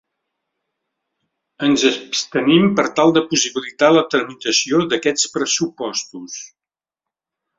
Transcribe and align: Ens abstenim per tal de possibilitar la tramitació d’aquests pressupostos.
Ens 1.67 1.83
abstenim 1.89 2.65
per 2.79 2.85
tal 3.01 3.13
de 3.17 3.23
possibilitar 3.33 3.91
la 3.97 4.03
tramitació 4.15 4.81
d’aquests 4.95 5.31
pressupostos. 5.37 6.41